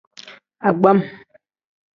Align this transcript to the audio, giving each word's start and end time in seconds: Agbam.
Agbam. 0.67 0.99